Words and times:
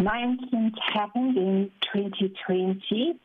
My 0.00 0.22
incident 0.22 0.78
happened 0.94 1.36
in 1.36 1.72
2020, 1.92 3.18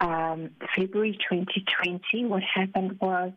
um, 0.00 0.50
February 0.74 1.18
2020. 1.28 2.24
What 2.24 2.42
happened 2.42 2.98
was 3.02 3.32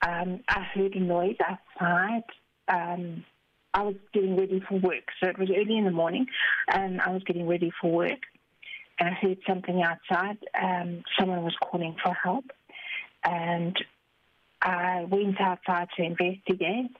um, 0.00 0.40
I 0.48 0.62
heard 0.74 0.94
a 0.94 1.00
noise 1.00 1.36
outside. 1.46 2.24
Um, 2.68 3.24
I 3.74 3.82
was 3.82 3.96
getting 4.14 4.38
ready 4.38 4.62
for 4.66 4.78
work, 4.78 5.04
so 5.20 5.28
it 5.28 5.38
was 5.38 5.50
early 5.50 5.76
in 5.76 5.84
the 5.84 5.90
morning, 5.90 6.26
and 6.68 6.98
I 7.02 7.10
was 7.10 7.22
getting 7.24 7.46
ready 7.46 7.70
for 7.78 7.92
work. 7.92 8.20
And 8.98 9.10
I 9.10 9.12
heard 9.12 9.38
something 9.46 9.82
outside. 9.82 10.38
Um, 10.60 11.02
someone 11.20 11.44
was 11.44 11.56
calling 11.62 11.96
for 12.02 12.14
help, 12.14 12.44
and 13.22 13.76
I 14.62 15.04
went 15.10 15.38
outside 15.42 15.88
to 15.98 16.02
investigate, 16.04 16.90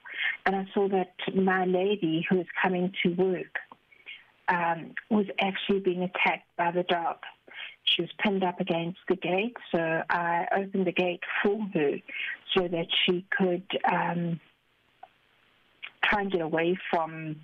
and 0.45 0.55
I 0.55 0.67
saw 0.71 0.87
that 0.89 1.13
my 1.33 1.65
lady 1.65 2.27
who 2.29 2.37
was 2.37 2.47
coming 2.61 2.93
to 3.01 3.09
work 3.09 3.57
um, 4.47 4.93
was 5.09 5.25
actually 5.39 5.79
being 5.79 6.03
attacked 6.03 6.47
by 6.57 6.71
the 6.71 6.83
dog. 6.83 7.17
She 7.83 8.01
was 8.01 8.11
pinned 8.19 8.43
up 8.43 8.59
against 8.59 8.99
the 9.09 9.15
gate, 9.15 9.57
so 9.71 10.03
I 10.09 10.47
opened 10.55 10.87
the 10.87 10.91
gate 10.91 11.21
for 11.41 11.59
her 11.73 11.97
so 12.55 12.67
that 12.67 12.87
she 13.05 13.25
could 13.37 13.65
um, 13.91 14.39
try 16.03 16.21
and 16.21 16.31
get 16.31 16.41
away 16.41 16.77
from 16.89 17.37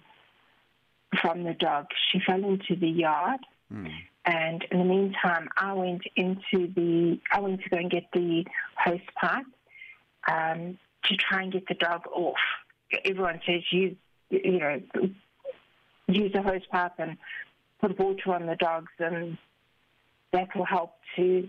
from 1.21 1.43
the 1.43 1.53
dog. 1.53 1.87
She 2.11 2.19
fell 2.25 2.43
into 2.43 2.75
the 2.75 2.87
yard, 2.87 3.39
mm. 3.73 3.91
and 4.25 4.65
in 4.71 4.79
the 4.79 4.85
meantime, 4.85 5.49
I 5.57 5.73
went 5.73 6.03
into 6.15 6.71
the 6.73 7.19
I 7.31 7.39
went 7.39 7.61
to 7.63 7.69
go 7.69 7.77
and 7.77 7.91
get 7.91 8.05
the 8.13 8.45
hose 8.77 8.99
pipe 9.19 9.45
um, 10.27 10.77
to 11.05 11.15
try 11.17 11.43
and 11.43 11.51
get 11.51 11.67
the 11.67 11.75
dog 11.75 12.07
off. 12.13 12.37
Everyone 13.05 13.41
says 13.45 13.61
you 13.71 13.95
you 14.29 14.59
know 14.59 14.81
use 16.15 16.33
a 16.35 16.41
hose 16.41 16.65
pipe 16.71 16.93
and 16.97 17.17
put 17.79 17.97
water 17.99 18.33
on 18.33 18.45
the 18.45 18.55
dogs, 18.55 18.91
and 18.99 19.37
that 20.31 20.55
will 20.55 20.65
help 20.65 20.93
to 21.15 21.47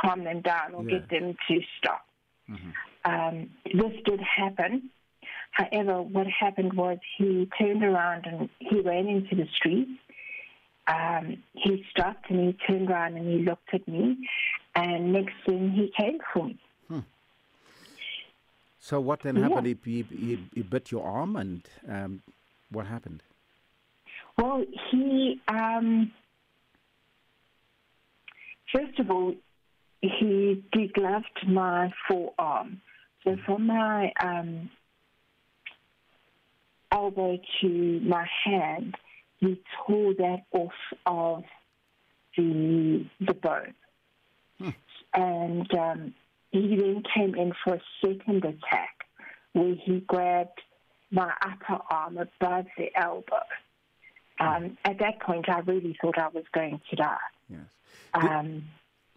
calm 0.00 0.24
them 0.24 0.40
down 0.40 0.74
or 0.74 0.82
yeah. 0.84 0.98
get 0.98 1.08
them 1.10 1.36
to 1.48 1.60
stop. 1.78 2.06
Mm-hmm. 2.50 2.70
Um, 3.04 3.50
this 3.64 3.92
did 4.04 4.20
happen. 4.20 4.90
However, 5.52 6.02
what 6.02 6.26
happened 6.26 6.72
was 6.72 6.98
he 7.16 7.48
turned 7.58 7.84
around 7.84 8.26
and 8.26 8.48
he 8.58 8.80
ran 8.80 9.06
into 9.06 9.36
the 9.36 9.46
street. 9.56 9.88
Um, 10.86 11.38
he 11.52 11.84
stopped 11.90 12.28
and 12.28 12.40
he 12.40 12.52
turned 12.66 12.90
around 12.90 13.16
and 13.16 13.26
he 13.26 13.38
looked 13.44 13.72
at 13.72 13.86
me, 13.88 14.18
and 14.74 15.12
next 15.12 15.34
thing 15.46 15.70
he 15.70 15.90
came 15.98 16.18
for 16.32 16.46
me. 16.46 16.58
Hmm. 16.88 16.98
So 18.80 19.00
what 19.00 19.20
then 19.20 19.36
happened? 19.36 19.66
Yeah. 19.66 19.74
He, 19.82 20.02
he, 20.10 20.38
he, 20.54 20.62
bit 20.62 20.90
your 20.90 21.06
arm, 21.06 21.36
and 21.36 21.62
um, 21.88 22.22
what 22.70 22.86
happened? 22.86 23.22
Well, 24.36 24.64
he 24.90 25.40
um, 25.48 26.12
first 28.74 28.98
of 28.98 29.10
all 29.10 29.34
he 30.00 30.62
degloved 30.74 31.46
my 31.46 31.92
forearm. 32.08 32.80
So 33.22 33.36
from 33.46 33.66
my 33.66 34.12
um, 34.22 34.70
elbow 36.92 37.38
to 37.60 38.00
my 38.04 38.26
hand, 38.44 38.94
he 39.40 39.60
tore 39.86 40.14
that 40.14 40.42
off 40.52 40.72
of 41.06 41.44
the 42.36 43.06
the 43.20 43.34
bone, 43.34 43.74
hmm. 44.58 44.70
and 45.14 45.74
um, 45.74 46.14
he 46.50 46.76
then 46.76 47.02
came 47.14 47.34
in 47.34 47.52
for 47.62 47.74
a 47.74 47.80
second 48.00 48.44
attack 48.44 49.04
where 49.52 49.74
he 49.74 50.00
grabbed 50.00 50.60
my 51.10 51.32
upper 51.42 51.82
arm 51.90 52.18
above 52.18 52.66
the 52.76 52.88
elbow. 52.96 53.42
Um, 54.40 54.76
at 54.84 54.98
that 54.98 55.20
point, 55.20 55.48
I 55.48 55.60
really 55.60 55.96
thought 56.00 56.18
I 56.18 56.28
was 56.28 56.44
going 56.52 56.80
to 56.90 56.96
die. 56.96 57.16
Yes. 57.48 57.60
Um, 58.14 58.64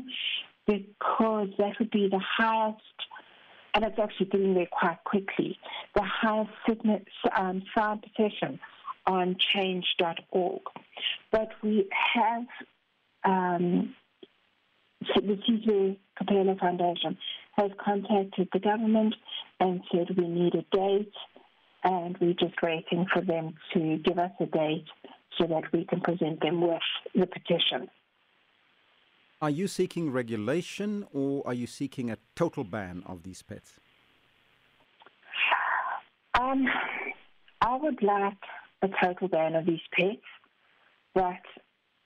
because 0.67 1.51
that 1.59 1.79
would 1.79 1.91
be 1.91 2.09
the 2.09 2.23
highest 2.39 2.81
and 3.75 3.85
it's 3.85 3.99
actually 3.99 4.27
getting 4.27 4.55
there 4.55 4.69
quite 4.71 5.03
quickly. 5.05 5.59
The 5.95 6.03
highest 6.03 6.51
sign, 6.67 7.63
um, 7.77 8.01
petition 8.01 8.59
on 9.07 9.37
change.org. 9.55 10.63
But 11.31 11.49
we 11.63 11.89
have 12.15 12.47
um, 13.25 13.95
so 15.07 15.21
the 15.21 15.39
Sizwe 15.49 15.97
Kapela 16.21 16.59
Foundation 16.59 17.17
has 17.53 17.71
contacted 17.85 18.49
the 18.53 18.59
government 18.59 19.15
and 19.61 19.81
said 19.93 20.17
we 20.17 20.27
need 20.29 20.55
a 20.55 20.65
date, 20.77 21.13
and 21.85 22.17
we're 22.21 22.35
just 22.35 22.61
waiting 22.63 23.07
for 23.13 23.23
them 23.23 23.55
to 23.75 23.99
give 23.99 24.19
us 24.19 24.33
a 24.41 24.47
date 24.47 24.87
so 25.39 25.47
that 25.47 25.73
we 25.73 25.85
can 25.85 26.01
present 26.01 26.41
them 26.41 26.61
with 26.61 26.83
the 27.15 27.27
petition. 27.27 27.89
Are 29.41 29.51
you 29.51 29.69
seeking 29.69 30.11
regulation 30.11 31.07
or 31.13 31.47
are 31.47 31.55
you 31.55 31.69
seeking 31.69 32.11
a 32.11 32.19
total 32.35 32.65
ban 32.65 33.05
of 33.07 33.23
these 33.23 33.41
pets? 33.41 33.79
Um, 36.35 36.67
I 37.61 37.77
would 37.77 38.03
like 38.03 38.39
a 38.83 38.89
total 39.01 39.29
ban 39.29 39.55
of 39.55 39.65
these 39.65 39.81
pets, 39.93 40.27
but 41.15 41.41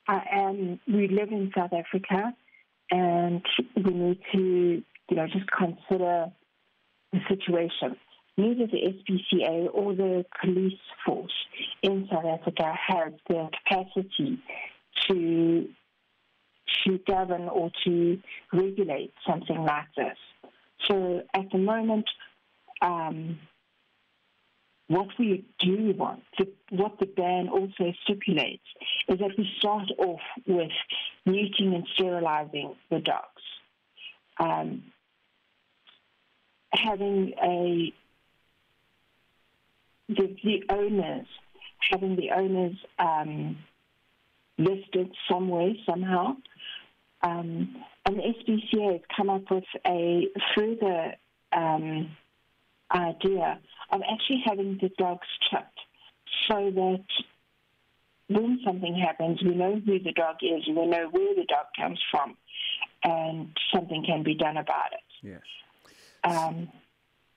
I 0.09 0.21
am. 0.31 0.81
We 0.87 1.09
live 1.09 1.31
in 1.31 1.51
South 1.57 1.73
Africa, 1.73 2.35
and 2.91 3.43
we 3.77 3.93
need 3.93 4.21
to, 4.33 4.83
you 5.09 5.17
know, 5.17 5.27
just 5.27 5.51
consider 5.51 6.31
the 7.13 7.21
situation. 7.29 7.97
Neither 8.37 8.67
the 8.67 8.95
SPCA 8.95 9.69
or 9.73 9.95
the 9.95 10.25
police 10.43 10.81
force 11.05 11.33
in 11.83 12.09
South 12.13 12.25
Africa 12.25 12.75
has 12.89 13.13
the 13.29 13.49
capacity 13.69 14.39
to 15.09 15.69
to 16.85 16.99
govern 17.07 17.49
or 17.49 17.71
to 17.85 18.19
regulate 18.53 19.13
something 19.27 19.63
like 19.63 19.87
this. 19.97 20.17
So 20.89 21.23
at 21.35 21.51
the 21.53 21.59
moment, 21.59 22.09
um, 22.81 23.39
what 24.89 25.09
we 25.19 25.45
do 25.59 25.95
want, 25.97 26.23
to, 26.39 26.47
what 26.71 26.99
the 26.99 27.07
ban 27.07 27.49
also 27.49 27.93
stipulates, 28.05 28.65
is 29.09 29.19
that 29.21 29.31
we 29.39 29.49
start 29.59 29.91
off 29.99 30.21
with 30.47 30.71
neuting 31.25 31.75
and 31.75 31.87
sterilizing 31.95 32.75
the 32.91 33.01
dogs. 33.01 33.43
Um, 34.39 34.83
having 36.73 37.33
a 37.43 37.93
the, 40.09 40.37
the, 40.45 40.63
owners, 40.69 41.27
having 41.91 42.17
the 42.17 42.31
owners 42.33 42.77
um, 42.99 43.57
listed 44.65 45.13
somewhere 45.31 45.73
somehow, 45.87 46.37
um, 47.23 47.77
and 48.05 48.17
the 48.17 48.23
SPCA 48.23 48.93
has 48.93 49.01
come 49.17 49.31
up 49.31 49.51
with 49.51 49.65
a 49.87 50.27
further 50.57 51.15
um, 51.53 52.11
idea 52.91 53.59
of 53.91 54.01
actually 54.11 54.43
having 54.45 54.79
the 54.81 54.91
dogs 54.99 55.27
chipped 55.51 55.81
so 56.49 56.71
that 56.71 57.05
when 58.29 58.61
something 58.65 58.95
happens, 58.95 59.43
we 59.43 59.55
know 59.55 59.81
who 59.85 59.99
the 59.99 60.13
dog 60.13 60.37
is, 60.43 60.67
we 60.67 60.87
know 60.87 61.09
where 61.11 61.35
the 61.35 61.45
dog 61.49 61.67
comes 61.79 62.01
from, 62.11 62.37
and 63.05 63.49
something 63.75 64.05
can 64.07 64.23
be 64.23 64.35
done 64.35 64.57
about 64.57 64.93
it. 64.93 65.01
Yes. 65.23 65.41
Um, 66.25 66.69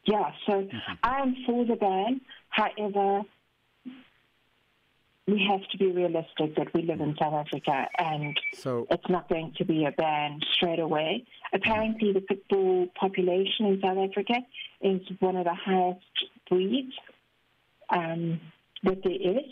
yeah, 0.06 0.32
so 0.46 0.54
mm-hmm. 0.54 0.94
I 1.04 1.20
am 1.22 1.36
for 1.46 1.66
the 1.66 1.76
ban. 1.76 2.22
However, 2.50 3.24
we 5.28 5.44
have 5.50 5.68
to 5.72 5.78
be 5.78 5.92
realistic 5.92 6.56
that 6.56 6.74
we 6.74 6.84
live 6.84 7.02
in 7.02 7.16
South 7.20 7.34
Africa 7.34 7.88
and 7.98 8.40
so, 8.54 8.86
it's 8.92 9.10
not 9.10 9.28
going 9.28 9.54
to 9.58 9.66
be 9.66 9.86
a 9.86 9.92
ban 9.92 10.40
straight 10.54 10.80
away. 10.80 11.26
Apparently, 11.54 12.14
the 12.14 12.22
pit 12.22 12.44
bull 12.50 12.88
population 13.00 13.66
in 13.66 13.82
South 13.82 13.98
Africa 13.98 14.36
is 14.82 15.02
one 15.20 15.36
of 15.36 15.46
the 15.46 15.54
highest 15.54 16.06
breeds 16.50 16.94
um, 17.90 18.40
that 18.84 19.04
there 19.04 19.14
is. 19.14 19.46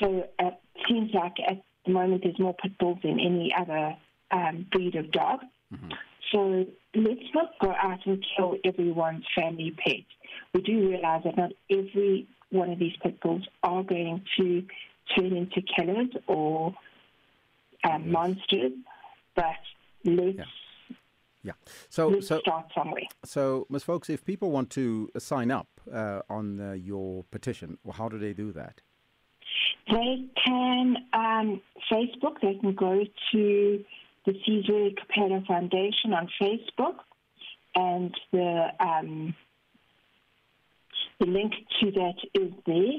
So 0.00 0.28
it 0.38 0.54
seems 0.88 1.10
like 1.12 1.34
at 1.48 1.62
the 1.84 1.92
moment 1.92 2.22
there's 2.22 2.38
more 2.38 2.54
pit 2.54 2.78
bulls 2.78 2.98
than 3.02 3.18
any 3.18 3.52
other 3.58 3.96
um, 4.30 4.66
breed 4.70 4.94
of 4.94 5.10
dog. 5.10 5.40
Mm-hmm. 5.72 5.90
So 6.30 6.66
let's 6.94 7.34
not 7.34 7.50
go 7.60 7.72
out 7.72 8.06
and 8.06 8.24
kill 8.36 8.56
everyone's 8.64 9.24
family 9.34 9.74
pet. 9.84 10.04
We 10.54 10.62
do 10.62 10.88
realize 10.88 11.22
that 11.24 11.36
not 11.36 11.52
every 11.70 12.26
one 12.52 12.70
of 12.70 12.78
these 12.78 12.94
pit 13.02 13.20
bulls 13.20 13.42
are 13.62 13.82
going 13.82 14.22
to 14.38 14.62
turn 15.16 15.36
into 15.36 15.62
killers 15.62 16.08
or 16.26 16.74
um, 17.84 18.10
monsters, 18.10 18.72
but 19.34 19.44
let's. 20.04 20.38
Yeah. 20.38 20.44
Yeah. 21.44 21.52
So, 21.88 22.06
let's 22.08 22.28
so 22.28 22.38
start 22.38 22.66
somewhere. 22.72 23.02
So, 23.24 23.66
Ms. 23.68 23.82
Folks, 23.82 24.08
if 24.08 24.24
people 24.24 24.52
want 24.52 24.70
to 24.70 25.10
sign 25.18 25.50
up 25.50 25.66
uh, 25.92 26.20
on 26.30 26.60
uh, 26.60 26.72
your 26.74 27.24
petition, 27.32 27.78
well, 27.82 27.94
how 27.94 28.08
do 28.08 28.16
they 28.16 28.32
do 28.32 28.52
that? 28.52 28.80
They 29.90 30.24
can 30.44 30.96
um, 31.12 31.60
Facebook. 31.90 32.40
They 32.40 32.54
can 32.54 32.74
go 32.74 33.04
to 33.32 33.84
the 34.24 34.32
Sizwe 34.32 34.94
Kapela 34.94 35.44
Foundation 35.46 36.12
on 36.12 36.28
Facebook, 36.40 36.98
and 37.74 38.14
the 38.30 38.68
um, 38.78 39.34
the 41.22 41.30
link 41.30 41.52
to 41.80 41.90
that 41.92 42.14
is 42.34 42.52
there. 42.66 42.98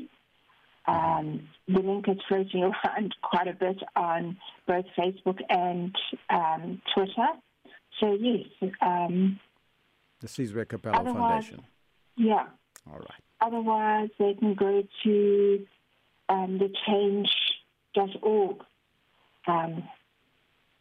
Um, 0.85 1.47
the 1.67 1.79
link 1.79 2.05
is 2.07 2.17
floating 2.27 2.63
around 2.85 3.15
quite 3.21 3.47
a 3.47 3.53
bit 3.53 3.77
on 3.95 4.37
both 4.67 4.85
Facebook 4.97 5.39
and 5.49 5.95
um, 6.29 6.81
Twitter. 6.93 7.27
So 7.99 8.17
yes, 8.19 8.71
um, 8.81 9.39
the 10.19 10.27
Sizwe 10.27 10.65
Kapela 10.65 11.03
Foundation. 11.03 11.63
Yeah. 12.15 12.45
All 12.89 12.99
right. 12.99 13.21
Otherwise, 13.41 14.09
they 14.19 14.33
can 14.35 14.55
go 14.55 14.83
to 15.03 15.65
um, 16.29 16.59
the 16.59 16.69
change.org 16.85 18.57
um, 19.47 19.83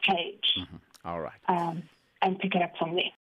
page. 0.09 0.53
Mm-hmm. 0.59 0.77
All 1.05 1.21
right. 1.21 1.41
Um, 1.49 1.83
and 2.23 2.39
pick 2.39 2.55
it 2.55 2.63
up 2.63 2.73
from 2.79 2.95
there. 2.95 3.13